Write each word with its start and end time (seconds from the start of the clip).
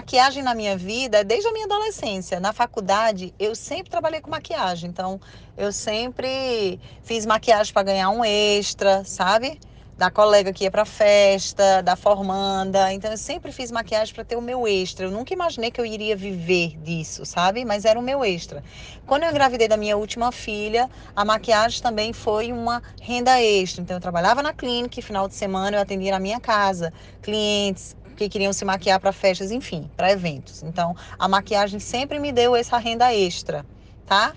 maquiagem 0.00 0.42
na 0.42 0.54
minha 0.54 0.78
vida 0.78 1.22
desde 1.22 1.46
a 1.46 1.52
minha 1.52 1.66
adolescência. 1.66 2.40
Na 2.40 2.54
faculdade, 2.54 3.34
eu 3.38 3.54
sempre 3.54 3.90
trabalhei 3.90 4.20
com 4.22 4.30
maquiagem. 4.30 4.88
Então, 4.88 5.20
eu 5.56 5.70
sempre 5.72 6.80
fiz 7.02 7.26
maquiagem 7.26 7.72
para 7.72 7.82
ganhar 7.82 8.08
um 8.08 8.24
extra, 8.24 9.04
sabe? 9.04 9.60
da 9.98 10.10
colega 10.10 10.50
que 10.50 10.64
ia 10.64 10.70
para 10.70 10.86
festa, 10.86 11.82
da 11.82 11.94
formanda. 11.94 12.90
Então 12.90 13.10
eu 13.10 13.18
sempre 13.18 13.52
fiz 13.52 13.70
maquiagem 13.70 14.14
para 14.14 14.24
ter 14.24 14.34
o 14.34 14.40
meu 14.40 14.66
extra. 14.66 15.04
Eu 15.04 15.10
nunca 15.10 15.34
imaginei 15.34 15.70
que 15.70 15.78
eu 15.78 15.84
iria 15.84 16.16
viver 16.16 16.74
disso, 16.78 17.26
sabe? 17.26 17.66
Mas 17.66 17.84
era 17.84 17.98
o 17.98 18.02
meu 18.02 18.24
extra. 18.24 18.64
Quando 19.06 19.24
eu 19.24 19.30
engravidei 19.30 19.68
da 19.68 19.76
minha 19.76 19.98
última 19.98 20.32
filha, 20.32 20.88
a 21.14 21.22
maquiagem 21.22 21.82
também 21.82 22.14
foi 22.14 22.50
uma 22.50 22.82
renda 22.98 23.42
extra. 23.42 23.82
Então 23.82 23.98
eu 23.98 24.00
trabalhava 24.00 24.42
na 24.42 24.54
clínica, 24.54 24.98
e 24.98 25.02
final 25.02 25.28
de 25.28 25.34
semana 25.34 25.76
eu 25.76 25.82
atendia 25.82 26.12
na 26.12 26.18
minha 26.18 26.40
casa 26.40 26.94
clientes 27.20 27.94
que 28.20 28.28
queriam 28.28 28.52
se 28.52 28.66
maquiar 28.66 29.00
para 29.00 29.12
festas, 29.12 29.50
enfim, 29.50 29.90
para 29.96 30.12
eventos. 30.12 30.62
Então 30.62 30.94
a 31.18 31.26
maquiagem 31.26 31.80
sempre 31.80 32.18
me 32.18 32.32
deu 32.32 32.54
essa 32.54 32.76
renda 32.76 33.14
extra, 33.14 33.64
tá? 34.04 34.34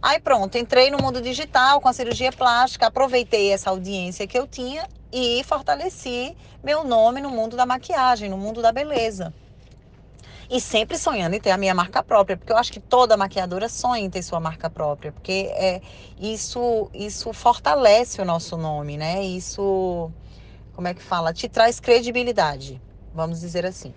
Aí 0.00 0.20
pronto, 0.20 0.56
entrei 0.56 0.90
no 0.90 0.98
mundo 0.98 1.20
digital 1.20 1.80
com 1.80 1.88
a 1.88 1.92
cirurgia 1.92 2.30
plástica, 2.30 2.86
aproveitei 2.86 3.50
essa 3.50 3.70
audiência 3.70 4.28
que 4.28 4.38
eu 4.38 4.46
tinha 4.46 4.86
e 5.12 5.42
fortaleci 5.42 6.36
meu 6.62 6.84
nome 6.84 7.20
no 7.20 7.30
mundo 7.30 7.56
da 7.56 7.66
maquiagem, 7.66 8.30
no 8.30 8.38
mundo 8.38 8.62
da 8.62 8.70
beleza. 8.70 9.34
E 10.48 10.60
sempre 10.60 10.96
sonhando 10.96 11.34
em 11.34 11.40
ter 11.40 11.50
a 11.50 11.56
minha 11.56 11.74
marca 11.74 12.04
própria, 12.04 12.36
porque 12.36 12.52
eu 12.52 12.56
acho 12.56 12.72
que 12.72 12.78
toda 12.78 13.16
maquiadora 13.16 13.68
sonha 13.68 14.04
em 14.04 14.10
ter 14.10 14.22
sua 14.22 14.38
marca 14.38 14.70
própria, 14.70 15.10
porque 15.10 15.50
é, 15.52 15.80
isso, 16.16 16.88
isso 16.94 17.32
fortalece 17.32 18.22
o 18.22 18.24
nosso 18.24 18.56
nome, 18.56 18.96
né? 18.96 19.24
Isso, 19.24 20.12
como 20.72 20.86
é 20.86 20.94
que 20.94 21.02
fala? 21.02 21.32
Te 21.32 21.48
traz 21.48 21.80
credibilidade, 21.80 22.80
vamos 23.16 23.40
dizer 23.40 23.66
assim. 23.66 23.92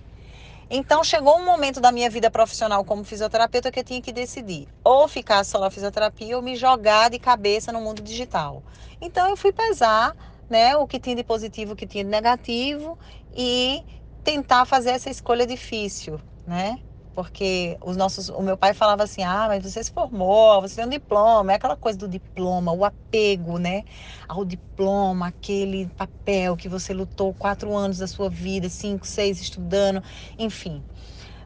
Então 0.72 1.04
chegou 1.04 1.38
um 1.38 1.46
momento 1.46 1.82
da 1.82 1.91
minha 1.91 2.09
vida 2.09 2.30
profissional 2.30 2.86
como 2.86 3.04
fisioterapeuta 3.04 3.72
que 3.72 3.80
eu 3.80 3.84
tinha 3.84 4.02
que 4.02 4.14
decidir 4.14 4.68
ou 4.84 5.08
ficar 5.08 5.44
só 5.44 5.59
na 5.59 5.72
fisioterapia 5.72 6.38
ou 6.38 6.44
me 6.44 6.56
jogar 6.56 7.09
de 7.09 7.20
cabeça 7.20 7.72
no 7.72 7.81
mundo 7.81 8.02
digital. 8.02 8.64
Então 9.02 9.28
eu 9.30 9.36
fui 9.36 9.52
pesar, 9.52 10.16
né, 10.50 10.78
o 10.78 10.88
que 10.88 11.00
tinha 11.00 11.16
de 11.16 11.23
positivo, 11.23 11.73
o 11.73 11.76
que 11.76 11.88
tinha 11.88 12.03
de 12.03 12.09
negativo 12.09 12.98
e 13.36 13.84
tentar 14.23 14.66
fazer 14.66 14.92
essa 14.92 15.09
escolha 15.09 15.45
difícil, 15.45 16.22
né? 16.45 16.78
Porque 17.20 17.78
os 17.84 17.98
nossos, 17.98 18.30
o 18.30 18.42
meu 18.42 18.58
pai 18.58 18.73
falava 18.73 19.03
assim: 19.03 19.23
"Ah, 19.23 19.45
mas 19.50 19.62
você 19.62 19.84
se 19.84 19.92
formou, 19.92 20.62
você 20.62 20.75
tem 20.78 20.86
um 20.86 20.89
diploma". 20.89 21.52
É 21.52 21.56
aquela 21.56 21.76
coisa 21.76 21.98
do 21.98 22.08
diploma, 22.08 22.72
o 22.72 22.86
apego, 22.86 23.58
né, 23.59 23.84
ao 24.26 24.45
diploma, 24.45 25.28
aquele 25.28 25.88
papel 25.98 26.56
que 26.56 26.70
você 26.70 26.94
lutou 26.94 27.34
quatro 27.34 27.76
anos 27.76 27.98
da 27.98 28.08
sua 28.08 28.30
vida, 28.30 28.70
cinco, 28.70 29.06
seis 29.06 29.42
estudando, 29.42 30.02
enfim. 30.38 30.81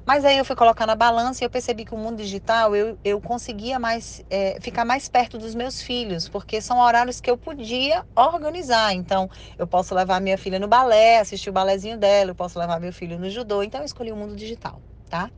Mas 0.06 0.26
aí 0.26 0.38
eu 0.38 0.46
fui 0.46 0.56
colocar 0.56 0.86
na 0.86 0.96
balança 0.96 1.44
e 1.44 1.46
eu 1.46 1.50
percebi 1.50 1.86
que 1.86 1.94
o 1.94 1.98
mundo 1.98 2.18
digital 2.18 2.76
eu, 2.76 3.00
eu 3.04 3.22
conseguia 3.22 3.80
mais 3.80 4.22
é, 4.30 4.60
ficar 4.62 4.86
mais 4.86 5.08
perto 5.10 5.38
dos 5.40 5.56
meus 5.56 5.82
filhos, 5.82 6.30
porque 6.30 6.62
são 6.62 6.80
horários 6.80 7.20
que 7.22 7.32
eu 7.32 7.38
podia 7.38 8.06
organizar. 8.16 8.94
Então, 8.94 9.30
eu 9.58 9.66
posso 9.68 9.96
levar 9.96 10.20
minha 10.22 10.38
filha 10.38 10.60
no 10.60 10.68
balé, 10.68 11.20
assistir 11.20 11.50
o 11.50 11.54
balézinho 11.54 11.98
dela, 11.98 12.32
eu 12.32 12.36
posso 12.36 12.60
levar 12.60 12.80
meu 12.80 12.94
filho 12.94 13.18
no 13.18 13.30
judô. 13.30 13.64
Então, 13.64 13.82
eu 13.82 13.86
escolhi 13.86 14.12
o 14.12 14.16
mundo 14.18 14.36
digital, 14.36 14.84
tá? 15.10 15.32